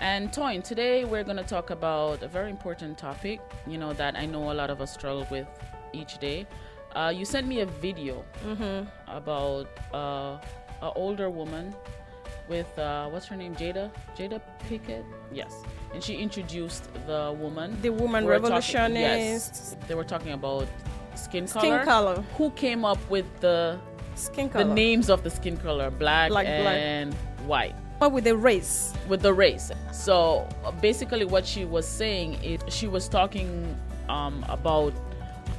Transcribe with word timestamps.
And 0.00 0.32
Toyin, 0.32 0.62
today 0.64 1.04
we're 1.04 1.24
going 1.24 1.36
to 1.36 1.42
talk 1.44 1.70
about 1.70 2.22
a 2.22 2.28
very 2.28 2.50
important 2.50 2.96
topic, 2.96 3.38
you 3.66 3.76
know, 3.76 3.92
that 3.94 4.16
I 4.16 4.24
know 4.24 4.50
a 4.50 4.54
lot 4.54 4.70
of 4.70 4.80
us 4.80 4.92
struggle 4.94 5.26
with 5.30 5.46
each 5.92 6.18
day. 6.18 6.46
Uh, 6.96 7.12
you 7.14 7.24
sent 7.24 7.46
me 7.46 7.60
a 7.60 7.66
video 7.66 8.24
about 9.06 9.68
uh, 9.92 10.38
an 10.82 10.92
older 10.96 11.28
woman 11.28 11.74
with, 12.48 12.76
uh, 12.78 13.08
what's 13.10 13.26
her 13.26 13.36
name, 13.36 13.54
Jada? 13.54 13.90
Jada 14.16 14.40
Pinkett? 14.68 15.04
Yes. 15.32 15.54
And 15.92 16.02
she 16.02 16.16
introduced 16.16 16.88
the 17.06 17.36
woman. 17.38 17.76
The 17.82 17.90
woman 17.90 18.24
We 18.24 18.30
were 18.30 18.36
talking- 18.38 18.52
revolutionist. 18.52 18.94
yes. 18.96 19.76
They 19.86 19.94
were 19.94 20.04
talking 20.04 20.32
about 20.32 20.66
skin 21.14 21.46
color. 21.46 21.62
Skin 21.76 21.84
color. 21.84 22.24
Who 22.38 22.50
came 22.52 22.84
up 22.86 22.98
with 23.10 23.26
the 23.40 23.78
Skin 24.14 24.48
color? 24.48 24.64
the 24.64 24.74
names 24.74 25.10
of 25.10 25.22
the 25.22 25.30
skin 25.30 25.56
color, 25.58 25.90
black, 25.90 26.30
Black, 26.30 26.46
black. 26.46 26.76
and 26.76 27.14
white, 27.46 27.74
What 28.00 28.12
with 28.12 28.24
the 28.24 28.34
race? 28.36 28.94
with 29.08 29.20
the 29.20 29.34
race. 29.34 29.70
So 29.92 30.48
uh, 30.64 30.70
basically, 30.70 31.24
what 31.26 31.44
she 31.44 31.64
was 31.66 31.86
saying 31.86 32.42
is 32.42 32.60
she 32.72 32.88
was 32.88 33.08
talking 33.08 33.76
um, 34.08 34.44
about, 34.48 34.94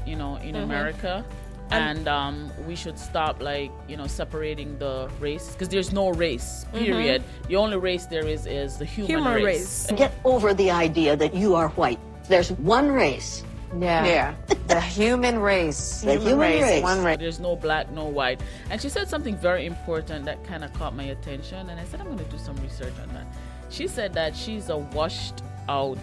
you 0.08 0.16
know, 0.16 0.38
in 0.38 0.56
America. 0.56 1.24
And- 1.72 2.00
And 2.00 2.08
um, 2.10 2.52
we 2.68 2.76
should 2.76 3.00
stop, 3.00 3.42
like 3.42 3.72
you 3.88 3.96
know, 3.96 4.08
separating 4.08 4.78
the 4.78 5.08
race 5.22 5.52
because 5.54 5.70
there's 5.70 5.94
no 5.94 6.10
race. 6.10 6.66
Period. 6.74 7.24
The 7.48 7.56
only 7.56 7.78
race 7.78 8.08
there 8.08 8.28
is 8.28 8.46
is 8.46 8.76
the 8.78 8.84
human, 8.84 9.12
Human 9.24 9.34
race. 9.44 9.88
race. 9.88 9.98
Get 9.98 10.12
over 10.26 10.54
the 10.54 10.70
idea 10.70 11.16
that 11.16 11.34
you 11.34 11.56
are 11.56 11.70
white. 11.80 12.00
There's 12.28 12.52
one 12.60 12.92
race. 12.92 13.44
Yeah. 13.80 14.06
Yeah. 14.06 14.56
the 14.68 14.80
human 14.80 15.40
race. 15.40 16.02
The 16.02 16.18
human 16.18 16.40
race. 16.40 16.84
One 16.84 17.04
race. 17.04 17.18
There's 17.18 17.40
no 17.40 17.56
black, 17.56 17.92
no 17.92 18.06
white. 18.06 18.42
And 18.70 18.82
she 18.82 18.90
said 18.90 19.08
something 19.08 19.38
very 19.38 19.66
important 19.66 20.26
that 20.26 20.44
kind 20.44 20.64
of 20.64 20.74
caught 20.74 20.96
my 20.96 21.04
attention. 21.04 21.70
And 21.70 21.80
I 21.80 21.86
said, 21.86 22.00
I'm 22.00 22.08
going 22.08 22.20
to 22.20 22.26
do 22.26 22.38
some 22.38 22.56
research 22.58 22.94
on 23.02 23.14
that. 23.14 23.26
She 23.70 23.88
said 23.88 24.14
that 24.14 24.36
she's 24.36 24.70
a 24.70 24.78
washed 24.78 25.44
out 25.70 25.98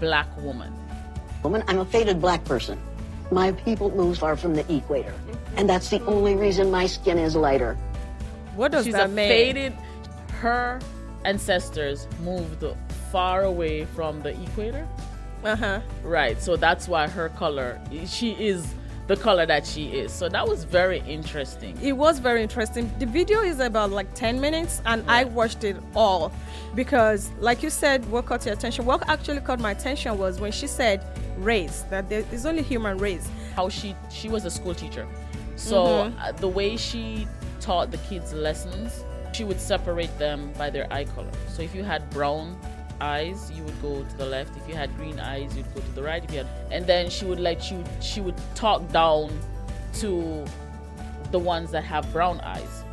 black 0.00 0.28
woman. 0.38 0.72
Woman, 1.42 1.62
I'm 1.68 1.78
a 1.78 1.84
faded 1.84 2.20
black 2.20 2.44
person. 2.44 2.80
My 3.30 3.52
people 3.52 3.90
move 3.94 4.18
far 4.18 4.36
from 4.36 4.54
the 4.54 4.60
equator. 4.72 5.10
Mm-hmm. 5.10 5.58
And 5.58 5.68
that's 5.68 5.90
the 5.90 6.04
only 6.06 6.34
reason 6.34 6.70
my 6.70 6.86
skin 6.86 7.18
is 7.18 7.36
lighter. 7.36 7.76
What 8.54 8.72
does 8.72 8.84
she's 8.84 8.94
that 8.94 9.10
a 9.10 9.14
faded. 9.14 9.74
Her 10.40 10.80
ancestors 11.24 12.08
moved 12.22 12.64
far 13.10 13.44
away 13.44 13.84
from 13.84 14.22
the 14.22 14.30
equator. 14.42 14.86
Uh 15.46 15.56
huh. 15.56 15.80
Right. 16.02 16.40
So 16.42 16.56
that's 16.56 16.88
why 16.88 17.06
her 17.08 17.28
color, 17.30 17.80
she 18.06 18.32
is 18.32 18.74
the 19.06 19.16
color 19.16 19.46
that 19.46 19.64
she 19.64 19.84
is. 19.90 20.12
So 20.12 20.28
that 20.28 20.46
was 20.48 20.64
very 20.64 20.98
interesting. 21.06 21.78
It 21.80 21.92
was 21.92 22.18
very 22.18 22.42
interesting. 22.42 22.90
The 22.98 23.06
video 23.06 23.40
is 23.42 23.60
about 23.60 23.90
like 23.90 24.12
10 24.14 24.40
minutes, 24.40 24.82
and 24.84 25.04
I 25.08 25.24
watched 25.24 25.62
it 25.62 25.76
all 25.94 26.32
because, 26.74 27.30
like 27.38 27.62
you 27.62 27.70
said, 27.70 28.04
what 28.10 28.26
caught 28.26 28.44
your 28.44 28.54
attention? 28.54 28.84
What 28.84 29.08
actually 29.08 29.40
caught 29.40 29.60
my 29.60 29.70
attention 29.70 30.18
was 30.18 30.40
when 30.40 30.50
she 30.50 30.66
said 30.66 31.04
race, 31.38 31.84
that 31.90 32.08
there 32.08 32.24
is 32.32 32.46
only 32.46 32.62
human 32.62 32.98
race. 32.98 33.28
how 33.54 33.68
she 33.70 33.94
she 34.10 34.28
was 34.28 34.44
a 34.44 34.50
school 34.50 34.74
teacher 34.74 35.06
so 35.56 35.76
Mm-hmm. 35.84 36.18
uh, 36.20 36.32
the 36.32 36.48
way 36.48 36.76
she 36.76 37.26
taught 37.60 37.90
the 37.90 37.96
kids 38.08 38.32
lessons 38.34 39.04
she 39.32 39.44
would 39.44 39.58
separate 39.60 40.12
them 40.18 40.52
by 40.58 40.68
their 40.68 40.86
eye 40.92 41.04
color 41.14 41.30
so 41.48 41.62
if 41.62 41.74
you 41.74 41.82
had 41.82 42.02
brown 42.10 42.54
eyes 43.00 43.50
you 43.54 43.62
would 43.62 43.82
go 43.82 44.02
to 44.04 44.16
the 44.16 44.26
left. 44.26 44.56
If 44.56 44.68
you 44.68 44.74
had 44.74 44.94
green 44.96 45.18
eyes 45.20 45.56
you'd 45.56 45.72
go 45.74 45.80
to 45.80 45.92
the 45.92 46.02
right. 46.02 46.22
If 46.24 46.30
you 46.32 46.38
had 46.38 46.48
and 46.70 46.86
then 46.86 47.10
she 47.10 47.24
would 47.24 47.40
let 47.40 47.70
you 47.70 47.84
she 48.00 48.20
would 48.20 48.36
talk 48.54 48.86
down 48.92 49.38
to 49.94 50.44
the 51.32 51.38
ones 51.38 51.70
that 51.72 51.84
have 51.84 52.10
brown 52.12 52.40
eyes. 52.40 52.84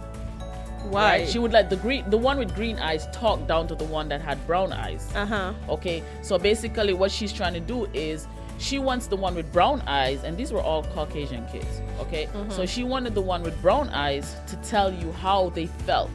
Why? 0.89 1.19
right? 1.19 1.29
She 1.29 1.39
would 1.39 1.51
let 1.53 1.69
the 1.69 1.77
green 1.77 2.09
the 2.09 2.17
one 2.17 2.37
with 2.37 2.53
green 2.55 2.77
eyes 2.79 3.07
talk 3.13 3.47
down 3.47 3.67
to 3.67 3.75
the 3.75 3.85
one 3.85 4.09
that 4.09 4.21
had 4.21 4.45
brown 4.45 4.73
eyes. 4.73 5.09
Uh 5.15 5.25
huh. 5.25 5.53
Okay, 5.69 6.03
so 6.21 6.37
basically, 6.37 6.93
what 6.93 7.11
she's 7.11 7.31
trying 7.31 7.53
to 7.53 7.59
do 7.59 7.85
is 7.93 8.27
she 8.57 8.79
wants 8.79 9.07
the 9.07 9.15
one 9.15 9.35
with 9.35 9.51
brown 9.51 9.81
eyes, 9.87 10.23
and 10.23 10.37
these 10.37 10.51
were 10.51 10.61
all 10.61 10.83
Caucasian 10.83 11.45
kids. 11.47 11.81
Okay, 11.99 12.27
so 12.49 12.65
she 12.65 12.83
wanted 12.83 13.15
the 13.15 13.21
one 13.21 13.43
with 13.43 13.59
brown 13.61 13.89
eyes 13.89 14.35
to 14.47 14.55
tell 14.57 14.91
you 14.93 15.11
how 15.13 15.49
they 15.49 15.67
felt 15.67 16.11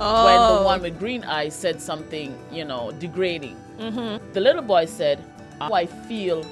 Oh. 0.00 0.24
when 0.26 0.56
the 0.58 0.62
one 0.64 0.82
with 0.82 0.98
green 0.98 1.22
eyes 1.24 1.54
said 1.54 1.80
something, 1.80 2.36
you 2.52 2.64
know, 2.64 2.90
degrading. 2.98 3.56
The 3.78 4.40
little 4.40 4.62
boy 4.62 4.86
said, 4.86 5.18
"How 5.60 5.72
I 5.72 5.86
feel 5.86 6.44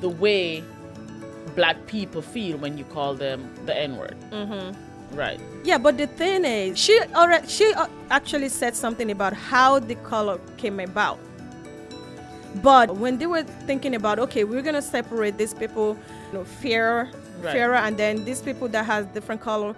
the 0.00 0.08
way 0.08 0.62
black 1.54 1.76
people 1.86 2.22
feel 2.22 2.56
when 2.58 2.78
you 2.78 2.84
call 2.84 3.14
them 3.14 3.48
the 3.66 3.76
N 3.76 3.96
word." 3.96 4.16
Mm-hmm. 4.32 5.16
Right. 5.16 5.40
Yeah, 5.64 5.78
but 5.78 5.98
the 5.98 6.06
thing 6.06 6.44
is, 6.44 6.78
she 6.78 7.00
already 7.14 7.46
she 7.48 7.72
uh, 7.74 7.86
actually 8.10 8.48
said 8.48 8.74
something 8.76 9.10
about 9.10 9.32
how 9.34 9.78
the 9.78 9.94
color 9.96 10.38
came 10.56 10.78
about. 10.80 11.18
But 12.62 12.96
when 12.96 13.18
they 13.18 13.26
were 13.26 13.44
thinking 13.66 13.94
about, 13.94 14.18
okay, 14.18 14.42
we're 14.44 14.62
gonna 14.62 14.82
separate 14.82 15.38
these 15.38 15.54
people, 15.54 15.96
you 16.32 16.38
know, 16.38 16.44
fairer, 16.44 17.08
Right. 17.40 17.52
fairer, 17.52 17.76
and 17.76 17.96
then 17.96 18.24
these 18.24 18.42
people 18.42 18.68
that 18.68 18.84
has 18.84 19.06
different 19.06 19.40
color. 19.40 19.74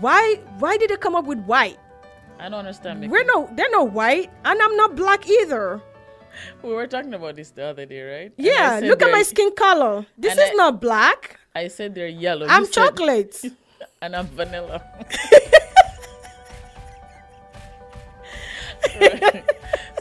Why 0.00 0.36
why 0.58 0.76
did 0.76 0.90
they 0.90 0.96
come 0.96 1.14
up 1.14 1.26
with 1.26 1.38
white? 1.44 1.78
I 2.42 2.48
don't 2.48 2.58
understand. 2.58 3.00
Mickey. 3.00 3.12
We're 3.12 3.24
no 3.24 3.48
they're 3.52 3.70
not 3.70 3.92
white, 3.92 4.28
and 4.44 4.60
I'm 4.60 4.76
not 4.76 4.96
black 4.96 5.28
either. 5.28 5.80
We 6.62 6.72
were 6.72 6.88
talking 6.88 7.14
about 7.14 7.36
this 7.36 7.50
the 7.50 7.66
other 7.66 7.86
day, 7.86 8.02
right? 8.02 8.32
Yeah, 8.36 8.80
said 8.80 8.88
look 8.88 9.00
at 9.00 9.12
my 9.12 9.22
skin 9.22 9.54
color. 9.54 10.04
This 10.18 10.32
and 10.32 10.40
is 10.40 10.50
I- 10.50 10.54
not 10.54 10.80
black. 10.80 11.38
I 11.54 11.68
said 11.68 11.94
they're 11.94 12.08
yellow. 12.08 12.48
I'm 12.48 12.64
said- 12.64 12.72
chocolate. 12.72 13.40
and 14.02 14.16
I'm 14.16 14.26
vanilla. 14.26 14.82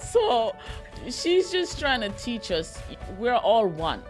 so 0.02 0.56
she's 1.09 1.52
just 1.52 1.79
trying 1.79 2.02
to 2.02 2.09
teach 2.09 2.50
us 2.50 2.81
we're 3.19 3.35
all 3.35 3.68
one, 3.68 4.02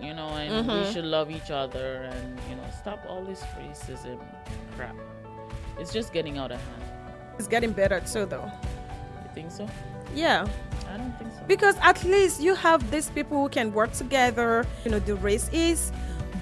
you 0.00 0.12
know, 0.12 0.26
and 0.28 0.66
we 0.66 0.72
mm-hmm. 0.72 0.92
should 0.92 1.04
love 1.04 1.30
each 1.30 1.52
other 1.52 2.10
and 2.10 2.40
you 2.50 2.56
know 2.56 2.64
stop 2.76 3.06
all 3.08 3.24
this 3.24 3.44
racism 3.56 4.18
crap. 4.74 4.96
It's 5.78 5.92
just 5.92 6.12
getting 6.12 6.38
out 6.38 6.50
of 6.50 6.60
hand. 6.60 6.85
It's 7.38 7.48
getting 7.48 7.72
better 7.72 8.00
too, 8.00 8.26
though. 8.26 8.50
You 9.24 9.30
think 9.34 9.50
so? 9.50 9.68
Yeah. 10.14 10.46
I 10.92 10.96
don't 10.96 11.12
think 11.18 11.30
so. 11.34 11.40
because 11.46 11.76
at 11.82 12.02
least 12.04 12.40
you 12.40 12.54
have 12.54 12.90
these 12.90 13.10
people 13.10 13.42
who 13.42 13.48
can 13.48 13.72
work 13.72 13.92
together 13.92 14.64
you 14.84 14.90
know 14.90 14.98
the 15.00 15.14
race 15.16 15.50
is 15.52 15.92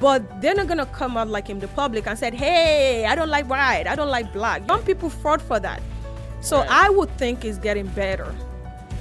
but 0.01 0.21
they're 0.41 0.55
not 0.55 0.69
gonna 0.69 0.87
come 0.87 1.17
out 1.17 1.29
like 1.29 1.49
in 1.51 1.59
the 1.59 1.67
public 1.69 2.07
and 2.07 2.17
said 2.19 2.35
hey 2.35 3.05
i 3.07 3.15
don't 3.15 3.31
like 3.31 3.49
white 3.49 3.87
i 3.89 3.95
don't 3.97 4.11
like 4.11 4.33
black 4.35 4.63
some 4.69 4.83
people 4.85 5.09
fought 5.11 5.41
for 5.43 5.59
that 5.59 5.81
so 6.41 6.59
Right. 6.59 6.69
i 6.71 6.91
would 6.91 7.11
think 7.17 7.45
it's 7.45 7.59
getting 7.59 7.87
better 7.89 8.33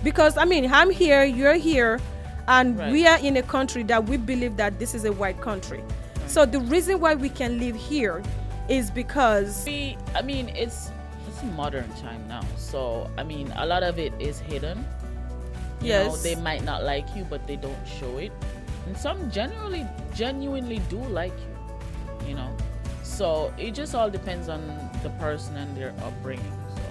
because 0.03 0.37
i 0.37 0.45
mean 0.45 0.71
i'm 0.73 0.89
here 0.89 1.23
you're 1.23 1.55
here 1.55 1.99
and 2.47 2.79
Right. 2.79 2.91
we 2.91 3.05
are 3.05 3.19
in 3.19 3.37
a 3.37 3.43
country 3.43 3.83
that 3.83 4.05
we 4.05 4.15
believe 4.17 4.55
that 4.57 4.79
this 4.79 4.95
is 4.95 5.03
a 5.05 5.11
white 5.11 5.39
country 5.41 5.83
so 6.25 6.45
the 6.45 6.61
reason 6.61 6.99
why 7.01 7.13
we 7.15 7.29
can 7.29 7.59
live 7.59 7.75
here 7.75 8.23
is 8.69 8.89
because 8.89 9.63
we 9.65 9.97
i 10.15 10.21
mean 10.21 10.49
it's 10.55 10.89
it's 11.43 11.55
modern 11.55 11.89
time 11.95 12.27
now 12.27 12.41
so 12.57 13.09
i 13.17 13.23
mean 13.23 13.51
a 13.57 13.65
lot 13.65 13.83
of 13.83 13.99
it 13.99 14.13
is 14.19 14.39
hidden 14.39 14.77
you 15.81 15.89
know 15.89 16.05
Yes. 16.11 16.23
they 16.23 16.35
might 16.35 16.63
not 16.63 16.83
like 16.83 17.05
you 17.15 17.23
but 17.29 17.45
they 17.47 17.55
don't 17.55 17.77
show 17.99 18.17
it 18.17 18.31
and 18.85 18.97
some 18.97 19.29
genuinely 19.31 19.85
genuinely 20.13 20.79
do 20.89 20.97
like 20.97 21.33
you 22.21 22.29
you 22.29 22.35
know 22.35 22.55
so 23.03 23.53
it 23.57 23.71
just 23.71 23.93
all 23.95 24.09
depends 24.09 24.47
on 24.49 24.61
the 25.03 25.09
person 25.11 25.55
and 25.57 25.75
their 25.75 25.93
upbringing 26.03 26.51
so 26.75 26.81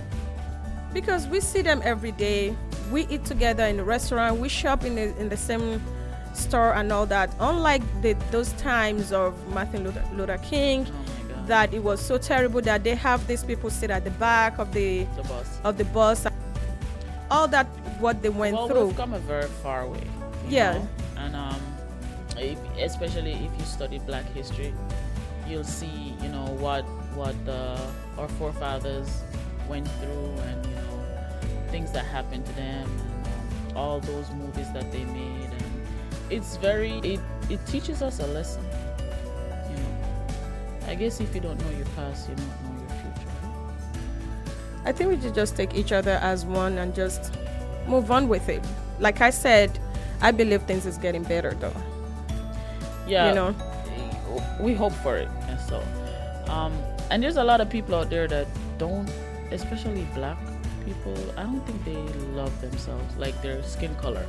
because 0.92 1.26
we 1.26 1.40
see 1.40 1.62
them 1.62 1.80
every 1.84 2.12
day. 2.12 2.54
We 2.90 3.06
eat 3.06 3.24
together 3.24 3.64
in 3.64 3.78
the 3.78 3.84
restaurant. 3.84 4.38
We 4.40 4.50
shop 4.50 4.84
in 4.84 4.94
the 4.96 5.16
in 5.18 5.30
the 5.30 5.38
same 5.38 5.80
store 6.34 6.74
and 6.74 6.92
all 6.92 7.06
that. 7.06 7.34
Unlike 7.40 7.80
the, 8.02 8.12
those 8.30 8.52
times 8.54 9.10
of 9.10 9.32
Martin 9.48 9.84
Luther, 9.84 10.04
Luther 10.12 10.36
King, 10.38 10.84
god 10.84 11.21
that 11.46 11.72
it 11.74 11.82
was 11.82 12.00
so 12.04 12.18
terrible 12.18 12.60
that 12.62 12.84
they 12.84 12.94
have 12.94 13.26
these 13.26 13.44
people 13.44 13.70
sit 13.70 13.90
at 13.90 14.04
the 14.04 14.10
back 14.12 14.58
of 14.58 14.72
the 14.72 15.04
the 15.16 15.22
boss 15.24 15.58
of 15.64 15.76
the 15.78 15.84
bus. 15.86 16.26
All 17.30 17.48
that 17.48 17.66
what 18.00 18.20
they 18.22 18.28
went 18.28 18.54
well 18.54 18.68
through. 18.68 18.86
we've 18.88 18.96
come 18.96 19.14
a 19.14 19.18
very 19.18 19.48
far 19.62 19.86
way 19.88 20.02
Yeah. 20.48 20.72
know? 20.74 20.88
and 21.16 21.36
um 21.36 21.60
if, 22.36 22.58
especially 22.78 23.32
if 23.32 23.50
you 23.58 23.64
study 23.64 23.98
black 24.00 24.24
history 24.34 24.74
you'll 25.48 25.64
see 25.64 26.14
you 26.22 26.28
know 26.28 26.44
what 26.58 26.82
what 27.14 27.34
the, 27.44 27.78
our 28.18 28.28
forefathers 28.38 29.08
went 29.68 29.86
through 30.00 30.34
and 30.48 30.66
you 30.66 30.74
know 30.74 30.98
things 31.70 31.92
that 31.92 32.04
happened 32.04 32.44
to 32.46 32.52
them 32.52 32.88
and 32.88 33.72
um, 33.72 33.76
all 33.76 34.00
those 34.00 34.30
movies 34.32 34.70
that 34.72 34.90
they 34.92 35.04
made 35.04 35.50
and 35.52 35.64
it's 36.30 36.56
very 36.56 36.98
it, 37.00 37.20
it 37.48 37.60
teaches 37.66 38.02
us 38.02 38.18
a 38.20 38.26
lesson 38.28 38.64
i 40.92 40.94
guess 40.94 41.20
if 41.24 41.34
you 41.34 41.40
don't 41.40 41.58
know 41.64 41.70
your 41.80 41.86
past 41.96 42.28
you 42.28 42.34
don't 42.34 42.46
know 42.64 42.72
your 42.80 42.90
future 43.00 43.30
I 44.84 44.90
think 44.90 45.10
we 45.10 45.20
should 45.22 45.34
just 45.34 45.56
take 45.56 45.74
each 45.80 45.92
other 45.92 46.18
as 46.30 46.44
one 46.44 46.78
and 46.78 46.92
just 46.92 47.32
move 47.86 48.10
on 48.10 48.26
with 48.26 48.48
it. 48.48 48.64
Like 48.98 49.20
I 49.20 49.30
said, 49.30 49.78
I 50.20 50.32
believe 50.32 50.62
things 50.62 50.86
is 50.86 50.98
getting 50.98 51.22
better 51.22 51.52
though. 51.54 51.76
yeah 53.06 53.28
You 53.28 53.34
know. 53.38 53.54
we 54.60 54.74
hope 54.74 54.92
for 55.04 55.16
it 55.16 55.28
and 55.48 55.60
so 55.70 55.78
um 56.48 56.72
and 57.10 57.22
there's 57.22 57.36
a 57.36 57.44
lot 57.44 57.60
of 57.60 57.70
people 57.70 57.94
out 57.94 58.10
there 58.10 58.26
that 58.26 58.48
don't 58.78 59.08
especially 59.52 60.04
black 60.18 60.38
people, 60.84 61.14
I 61.36 61.42
don't 61.44 61.64
think 61.66 61.84
they 61.84 62.02
love 62.34 62.52
themselves, 62.60 63.16
like 63.16 63.40
their 63.42 63.62
skin 63.62 63.94
color. 63.96 64.26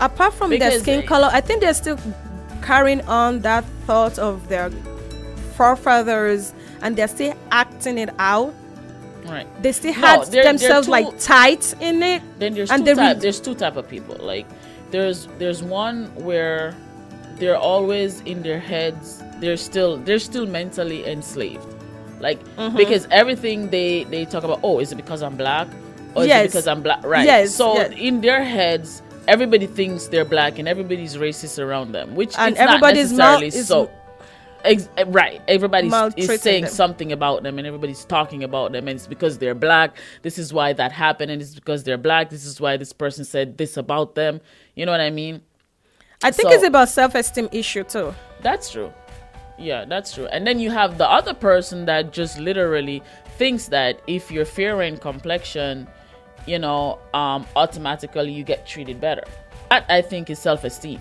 Apart 0.00 0.34
from 0.34 0.50
their 0.50 0.80
skin 0.80 1.00
they- 1.00 1.06
color, 1.06 1.28
I 1.32 1.40
think 1.40 1.60
they're 1.60 1.74
still 1.74 1.98
carrying 2.62 3.02
on 3.02 3.40
that 3.42 3.64
thought 3.86 4.18
of 4.18 4.48
their 4.48 4.70
forefathers 5.58 6.54
and 6.82 6.96
they're 6.96 7.08
still 7.08 7.34
acting 7.50 7.98
it 7.98 8.10
out. 8.18 8.54
Right. 9.26 9.46
They 9.62 9.72
still 9.72 9.92
No, 9.94 10.00
had 10.06 10.16
they're- 10.20 10.30
they're 10.30 10.44
themselves 10.52 10.86
too- 10.86 10.92
like 10.96 11.18
tight 11.20 11.74
in 11.80 12.02
it. 12.02 12.22
Then 12.38 12.54
there's 12.54 12.70
And 12.70 12.84
two 12.86 12.94
they 12.94 13.00
re- 13.02 13.14
there's 13.22 13.40
two 13.40 13.54
type 13.54 13.76
of 13.76 13.86
people. 13.88 14.16
Like 14.32 14.46
there's 14.90 15.28
there's 15.38 15.62
one 15.62 16.06
where 16.28 16.74
they're 17.38 17.58
always 17.72 18.20
in 18.32 18.42
their 18.42 18.58
heads. 18.72 19.22
They're 19.40 19.58
still 19.68 19.98
they're 19.98 20.18
still 20.30 20.46
mentally 20.46 21.00
enslaved. 21.06 21.66
Like 22.20 22.38
Mm-hmm. 22.56 22.76
because 22.76 23.06
everything 23.10 23.68
they 23.70 24.04
they 24.04 24.24
talk 24.24 24.44
about. 24.44 24.60
Oh, 24.62 24.78
is 24.80 24.88
it 24.92 24.96
because 24.96 25.22
I'm 25.22 25.36
black? 25.36 25.68
Or 26.14 26.22
is 26.22 26.28
Yes. 26.28 26.44
it 26.44 26.48
because 26.48 26.66
I'm 26.66 26.82
black? 26.82 27.04
Right. 27.04 27.26
Yes, 27.26 27.54
So 27.54 27.74
yes. 27.74 27.92
in 28.08 28.22
their 28.22 28.42
heads, 28.42 29.02
everybody 29.28 29.66
thinks 29.66 30.08
they're 30.08 30.24
black 30.36 30.58
and 30.58 30.66
everybody's 30.66 31.14
racist 31.16 31.58
around 31.62 31.92
them, 31.92 32.14
which 32.16 32.32
And 32.38 32.54
not 32.56 32.64
everybody's 32.64 33.12
mal- 33.12 33.40
necessarily 33.40 33.48
is- 33.48 33.68
so. 33.68 33.90
Ex- 34.64 34.88
right. 35.06 35.40
Everybody's 35.46 35.92
is 36.16 36.40
saying 36.40 36.64
them. 36.64 36.72
something 36.72 37.12
about 37.12 37.42
them 37.42 37.58
and 37.58 37.66
everybody's 37.66 38.04
talking 38.04 38.44
about 38.44 38.72
them 38.72 38.88
and 38.88 38.96
it's 38.96 39.06
because 39.06 39.38
they're 39.38 39.54
black. 39.54 39.96
This 40.22 40.38
is 40.38 40.52
why 40.52 40.72
that 40.72 40.92
happened 40.92 41.30
and 41.30 41.40
it's 41.40 41.54
because 41.54 41.84
they're 41.84 41.98
black. 41.98 42.30
This 42.30 42.44
is 42.44 42.60
why 42.60 42.76
this 42.76 42.92
person 42.92 43.24
said 43.24 43.56
this 43.58 43.76
about 43.76 44.14
them. 44.14 44.40
You 44.74 44.86
know 44.86 44.92
what 44.92 45.00
I 45.00 45.10
mean? 45.10 45.42
I 46.22 46.30
think 46.30 46.48
So- 46.48 46.54
it's 46.54 46.64
about 46.64 46.88
self-esteem 46.88 47.48
issue 47.52 47.84
too. 47.84 48.14
That's 48.42 48.70
true. 48.70 48.92
Yeah, 49.58 49.84
that's 49.84 50.14
true. 50.14 50.26
And 50.26 50.46
then 50.46 50.60
you 50.60 50.70
have 50.70 50.98
the 50.98 51.08
other 51.08 51.34
person 51.34 51.84
that 51.86 52.12
just 52.12 52.38
literally 52.38 53.02
thinks 53.38 53.66
that 53.68 54.00
if 54.06 54.30
you're 54.30 54.44
fair 54.44 54.82
in 54.82 54.98
complexion, 54.98 55.88
you 56.46 56.58
know, 56.58 56.98
um, 57.12 57.46
automatically 57.56 58.32
you 58.32 58.44
get 58.44 58.66
treated 58.66 59.00
better. 59.00 59.24
That 59.70 59.84
I 59.88 60.00
think 60.00 60.30
is 60.30 60.38
self-esteem. 60.38 61.00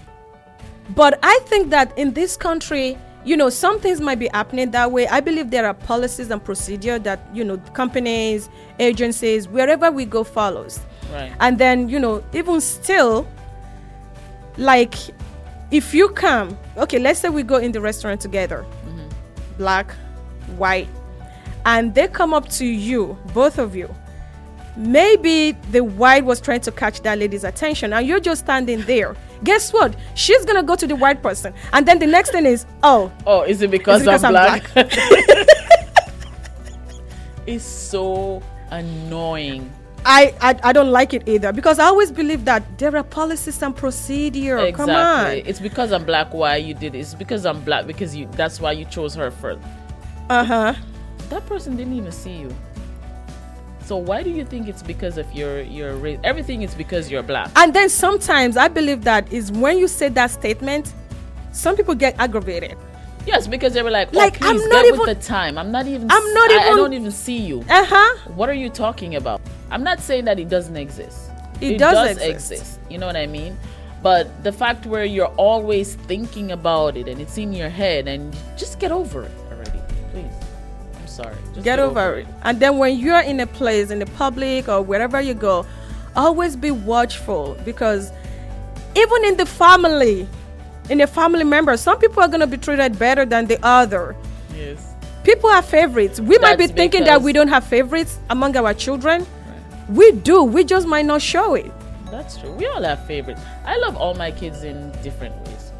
But 0.95 1.19
I 1.21 1.39
think 1.45 1.69
that 1.69 1.95
in 1.97 2.13
this 2.13 2.35
country, 2.37 2.97
you 3.27 3.35
know, 3.35 3.49
some 3.49 3.79
things 3.79 3.99
might 3.99 4.19
be 4.19 4.29
happening 4.33 4.71
that 4.71 4.91
way. 4.91 5.05
I 5.07 5.19
believe 5.19 5.51
there 5.51 5.67
are 5.67 5.73
policies 5.73 6.31
and 6.31 6.43
procedure 6.43 6.97
that, 6.99 7.19
you 7.33 7.43
know, 7.43 7.57
companies, 7.73 8.49
agencies, 8.79 9.49
wherever 9.49 9.91
we 9.91 10.05
go 10.05 10.23
follows. 10.23 10.79
Right. 11.11 11.33
And 11.41 11.57
then, 11.57 11.89
you 11.89 11.99
know, 11.99 12.23
even 12.33 12.61
still, 12.61 13.27
like, 14.57 14.95
if 15.71 15.93
you 15.93 16.07
come, 16.09 16.57
okay, 16.77 16.99
let's 16.99 17.19
say 17.19 17.27
we 17.27 17.43
go 17.43 17.57
in 17.57 17.73
the 17.73 17.81
restaurant 17.81 18.21
together, 18.21 18.65
mm-hmm. 18.85 19.09
black, 19.57 19.91
white, 20.55 20.87
and 21.65 21.93
they 21.93 22.07
come 22.07 22.33
up 22.33 22.47
to 22.49 22.65
you, 22.65 23.17
both 23.33 23.57
of 23.57 23.75
you. 23.75 23.93
Maybe 24.77 25.51
the 25.71 25.83
white 25.83 26.23
was 26.23 26.39
trying 26.39 26.61
to 26.61 26.71
catch 26.71 27.01
that 27.01 27.19
lady's 27.19 27.43
attention, 27.43 27.91
and 27.91 28.07
you're 28.07 28.21
just 28.21 28.45
standing 28.45 28.83
there. 28.83 29.17
Guess 29.43 29.71
what? 29.73 29.95
She's 30.15 30.43
gonna 30.45 30.63
go 30.63 30.75
to 30.75 30.87
the 30.87 30.95
white 30.95 31.21
person, 31.21 31.53
and 31.73 31.85
then 31.87 31.99
the 31.99 32.07
next 32.07 32.31
thing 32.31 32.45
is, 32.45 32.65
oh, 32.83 33.11
Oh, 33.25 33.41
is 33.41 33.61
it 33.61 33.71
because, 33.71 34.01
because 34.01 34.23
I'm, 34.23 34.35
I'm 34.35 34.61
black? 34.61 34.71
it's 37.45 37.63
so 37.63 38.41
annoying. 38.71 39.71
I, 40.05 40.33
I 40.39 40.59
I 40.69 40.73
don't 40.73 40.91
like 40.91 41.13
it 41.13 41.27
either 41.27 41.51
because 41.51 41.79
I 41.79 41.85
always 41.85 42.11
believe 42.11 42.45
that 42.45 42.63
there 42.77 42.95
are 42.95 43.03
policies 43.03 43.61
and 43.61 43.75
procedure. 43.75 44.57
exactly. 44.59 44.85
Come 44.85 44.89
on. 44.95 45.31
It's 45.45 45.59
because 45.59 45.91
I'm 45.91 46.05
black 46.05 46.33
why 46.33 46.55
you 46.57 46.73
did 46.73 46.95
it. 46.95 46.99
It's 46.99 47.13
because 47.13 47.45
I'm 47.45 47.61
black 47.61 47.85
because 47.87 48.15
you 48.15 48.27
that's 48.31 48.61
why 48.61 48.71
you 48.71 48.85
chose 48.85 49.15
her 49.15 49.31
first. 49.31 49.59
Uh 50.29 50.43
huh. 50.45 50.73
That 51.29 51.45
person 51.45 51.75
didn't 51.75 51.93
even 51.93 52.11
see 52.13 52.37
you. 52.37 52.55
So 53.87 53.95
why 53.95 54.21
do 54.21 54.29
you 54.29 54.43
think 54.43 54.67
it's 54.67 54.83
because 54.83 55.17
of 55.17 55.31
your 55.31 55.61
your 55.61 55.95
race? 55.95 56.19
Everything 56.25 56.61
is 56.61 56.75
because 56.75 57.09
you're 57.09 57.23
black. 57.23 57.49
And 57.55 57.73
then 57.73 57.87
sometimes 57.87 58.57
I 58.57 58.67
believe 58.67 59.05
that 59.05 59.31
is 59.31 59.49
when 59.49 59.77
you 59.77 59.87
say 59.87 60.09
that 60.09 60.29
statement, 60.29 60.93
some 61.53 61.77
people 61.77 61.95
get 61.95 62.19
aggravated. 62.19 62.75
Yes, 63.25 63.47
because 63.47 63.73
they 63.73 63.81
were 63.81 63.91
like, 63.91 64.09
oh, 64.13 64.17
Like, 64.17 64.43
I'm 64.43 64.57
not 64.67 64.85
even- 64.85 64.99
with 64.99 65.07
the 65.07 65.23
time. 65.23 65.57
I'm 65.57 65.71
not 65.71 65.87
even. 65.87 66.11
I'm 66.11 66.33
not 66.33 66.51
I- 66.51 66.67
I, 66.67 66.75
don't 66.75 66.91
even 66.91 67.11
see 67.11 67.37
you. 67.37 67.63
Uh 67.69 67.85
huh. 67.87 68.17
What 68.35 68.49
are 68.49 68.59
you 68.63 68.69
talking 68.69 69.15
about? 69.15 69.39
I'm 69.71 69.83
not 69.83 70.01
saying 70.01 70.25
that 70.25 70.37
it 70.37 70.49
doesn't 70.49 70.75
exist. 70.75 71.31
It 71.61 71.77
does 71.77 72.17
exist. 72.17 72.81
You 72.89 72.97
know 72.97 73.07
what 73.07 73.15
I 73.15 73.25
mean? 73.25 73.57
But 74.03 74.43
the 74.43 74.51
fact 74.51 74.85
where 74.85 75.05
you're 75.05 75.33
always 75.37 75.95
thinking 75.95 76.51
about 76.51 76.97
it 76.97 77.07
and 77.07 77.21
it's 77.21 77.37
in 77.37 77.53
your 77.53 77.69
head 77.69 78.07
and 78.09 78.35
just 78.57 78.79
get 78.79 78.91
over 78.91 79.23
it 79.23 79.31
please. 79.37 79.46
Sorry. 81.17 81.35
Just 81.53 81.63
Get 81.63 81.79
over 81.79 82.15
it. 82.19 82.27
And 82.43 82.59
then 82.59 82.77
when 82.77 82.97
you're 82.97 83.21
in 83.21 83.39
a 83.39 83.47
place 83.47 83.91
in 83.91 83.99
the 83.99 84.05
public 84.05 84.69
or 84.69 84.81
wherever 84.81 85.19
you 85.19 85.33
go, 85.33 85.65
always 86.15 86.55
be 86.55 86.71
watchful 86.71 87.57
because 87.65 88.11
even 88.95 89.25
in 89.25 89.37
the 89.37 89.45
family, 89.45 90.27
in 90.89 91.01
a 91.01 91.07
family 91.07 91.43
member, 91.43 91.75
some 91.77 91.97
people 91.99 92.21
are 92.23 92.27
gonna 92.27 92.47
be 92.47 92.57
treated 92.57 92.97
better 92.97 93.25
than 93.25 93.47
the 93.47 93.59
other. 93.63 94.15
Yes. 94.55 94.93
People 95.23 95.49
have 95.49 95.65
favorites. 95.65 96.19
We 96.21 96.37
might 96.37 96.57
be 96.57 96.67
thinking 96.67 97.03
that 97.03 97.21
we 97.21 97.33
don't 97.33 97.49
have 97.49 97.65
favorites 97.65 98.17
among 98.29 98.55
our 98.55 98.73
children. 98.73 99.25
We 99.89 100.11
do. 100.11 100.43
We 100.43 100.63
just 100.63 100.87
might 100.87 101.05
not 101.05 101.21
show 101.21 101.55
it. 101.55 101.71
That's 102.09 102.37
true. 102.37 102.53
We 102.53 102.65
all 102.67 102.81
have 102.81 103.05
favorites. 103.05 103.41
I 103.65 103.77
love 103.77 103.97
all 103.97 104.13
my 104.13 104.31
kids 104.31 104.63
in 104.63 104.91
different 105.03 105.35
ways. 105.45 105.71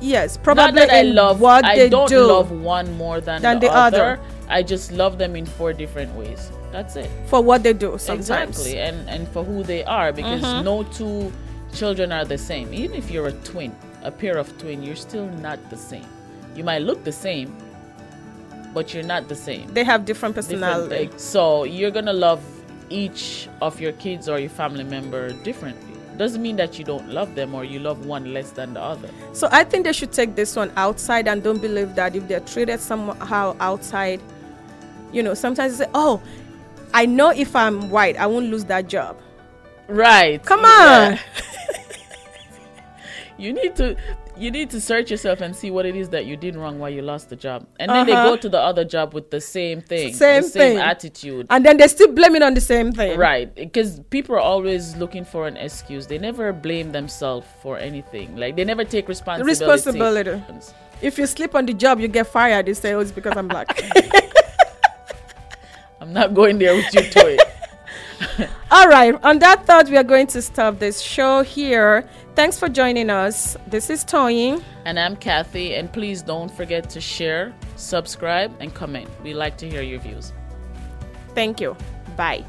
Yes, 0.00 0.36
Not 0.36 0.44
probably 0.44 0.80
that 0.86 0.90
I 0.90 1.02
love 1.02 1.40
what 1.40 1.64
I 1.64 1.76
they 1.76 1.88
don't 1.88 2.08
do. 2.08 2.24
love 2.26 2.50
one 2.50 2.96
more 2.96 3.20
than, 3.20 3.42
than 3.42 3.60
the, 3.60 3.66
the 3.68 3.72
other. 3.72 4.04
other. 4.04 4.20
I 4.58 4.62
just 4.62 4.92
love 4.92 5.16
them 5.18 5.34
in 5.36 5.46
four 5.46 5.72
different 5.72 6.14
ways. 6.14 6.50
That's 6.72 6.96
it. 6.96 7.10
for 7.26 7.40
what 7.42 7.62
they 7.62 7.72
do 7.74 7.98
sometimes. 7.98 8.58
Exactly, 8.58 8.78
and 8.80 8.98
and 9.14 9.28
for 9.28 9.42
who 9.44 9.62
they 9.72 9.82
are, 9.84 10.12
because 10.12 10.42
Mm-hmm. 10.42 10.64
no 10.64 10.76
two 10.98 11.32
children 11.78 12.12
are 12.12 12.24
the 12.24 12.38
same. 12.38 12.72
Even 12.72 12.94
if 13.02 13.10
you're 13.10 13.28
a 13.28 13.36
twin, 13.50 13.72
a 14.02 14.10
pair 14.10 14.36
of 14.38 14.46
twin, 14.58 14.82
you're 14.82 14.96
still 15.08 15.28
not 15.46 15.58
the 15.70 15.76
same. 15.76 16.06
You 16.56 16.64
might 16.64 16.82
look 16.88 17.00
the 17.04 17.12
same, 17.12 17.48
but 18.74 18.92
you're 18.94 19.04
not 19.14 19.28
the 19.28 19.34
same. 19.34 19.66
They 19.72 19.84
have 19.84 20.04
different 20.04 20.34
personality. 20.34 21.08
thing. 21.08 21.18
So 21.18 21.64
you're 21.64 21.90
gonna 21.90 22.12
love 22.28 22.42
each 22.90 23.48
of 23.60 23.80
your 23.80 23.92
kids 23.92 24.28
or 24.28 24.38
your 24.38 24.50
family 24.50 24.84
member 24.84 25.30
differently. 25.48 25.88
Doesn't 26.18 26.42
mean 26.42 26.56
that 26.56 26.78
you 26.78 26.84
don't 26.84 27.08
love 27.08 27.34
them 27.34 27.54
or 27.54 27.64
you 27.64 27.78
love 27.80 28.04
one 28.06 28.32
less 28.34 28.50
than 28.50 28.74
the 28.74 28.80
other. 28.80 29.08
So 29.32 29.48
I 29.50 29.64
think 29.64 29.84
they 29.84 29.92
should 29.94 30.12
take 30.12 30.34
this 30.36 30.54
one 30.56 30.70
outside 30.76 31.26
and 31.26 31.42
don't 31.42 31.60
believe 31.60 31.94
that 31.94 32.14
if 32.14 32.28
they're 32.28 32.40
treated 32.54 32.80
somehow 32.80 33.56
outside, 33.60 34.20
you 35.12 35.22
know, 35.22 35.34
sometimes 35.34 35.76
they 35.78 35.84
say, 35.84 35.90
"Oh, 35.94 36.20
I 36.94 37.06
know 37.06 37.30
if 37.30 37.54
I'm 37.56 37.90
white, 37.90 38.16
I 38.16 38.26
won't 38.26 38.50
lose 38.50 38.64
that 38.66 38.88
job." 38.88 39.18
Right. 39.88 40.42
Come 40.44 40.60
Yeah. 40.60 41.12
on. 41.12 41.18
you 43.38 43.52
need 43.52 43.74
to 43.76 43.96
you 44.36 44.50
need 44.50 44.70
to 44.70 44.80
search 44.80 45.10
yourself 45.10 45.42
and 45.42 45.54
see 45.54 45.70
what 45.70 45.84
it 45.84 45.94
is 45.94 46.08
that 46.08 46.24
you 46.24 46.36
did 46.38 46.56
wrong 46.56 46.78
why 46.78 46.88
you 46.88 47.02
lost 47.02 47.28
the 47.28 47.36
job 47.36 47.66
and 47.78 47.90
then 47.90 48.06
they 48.06 48.12
Uh-huh. 48.12 48.30
go 48.30 48.36
to 48.36 48.48
the 48.48 48.58
other 48.58 48.84
job 48.84 49.12
with 49.12 49.30
the 49.30 49.40
same 49.40 49.82
thing 49.82 50.14
Same 50.14 50.42
the 50.42 50.48
same 50.48 50.76
thing. 50.76 50.78
attitude 50.78 51.46
And 51.50 51.66
then 51.66 51.76
they 51.76 51.86
still 51.88 52.10
blame 52.12 52.34
it 52.36 52.42
on 52.42 52.54
the 52.54 52.60
same 52.60 52.92
thing. 52.92 53.18
right 53.18 53.54
because 53.54 54.00
people 54.10 54.34
are 54.36 54.40
always 54.40 54.96
looking 54.96 55.24
for 55.24 55.46
an 55.46 55.56
excuse 55.58 56.06
they 56.06 56.18
never 56.18 56.52
blame 56.52 56.92
themselves 56.92 57.46
for 57.62 57.76
anything 57.78 58.34
like 58.36 58.56
they 58.56 58.64
never 58.64 58.84
take 58.84 59.08
responsibility 59.08 59.50
Responsibility. 59.50 60.42
If 61.02 61.18
you 61.18 61.26
sleep 61.26 61.54
on 61.56 61.66
the 61.66 61.74
job, 61.74 61.98
you 61.98 62.06
get 62.06 62.28
fired. 62.28 62.66
They 62.66 62.74
say, 62.74 62.92
"Oh, 62.94 63.00
it's 63.00 63.10
because 63.10 63.36
I'm 63.36 63.48
black." 63.48 63.76
i'm 66.02 66.12
not 66.12 66.34
going 66.34 66.58
there 66.58 66.74
with 66.74 66.92
you 66.94 67.02
to 67.10 67.20
it 67.34 67.40
All 68.70 68.86
right. 68.88 69.14
On 69.24 69.40
that 69.40 69.66
thought, 69.66 69.88
we 69.88 69.96
are 69.96 70.04
going 70.04 70.28
to 70.28 70.40
stop 70.40 70.78
this 70.78 71.00
show 71.00 71.42
here. 71.42 72.08
Thanks 72.36 72.56
for 72.56 72.68
joining 72.68 73.10
us. 73.10 73.56
This 73.66 73.90
is 73.90 74.04
Toyin. 74.04 74.62
and 74.84 74.98
i'm 74.98 75.16
kathy 75.16 75.74
and 75.74 75.92
please 75.92 76.22
don't 76.22 76.50
forget 76.50 76.88
to 76.90 77.00
share 77.00 77.52
subscribe 77.76 78.50
and 78.60 78.72
comment 78.74 79.08
we 79.24 79.34
like 79.34 79.56
to 79.58 79.68
hear 79.68 79.82
your 79.82 80.00
views 80.00 80.32
Thank 81.34 81.60
you. 81.60 81.76
Bye. 82.16 82.44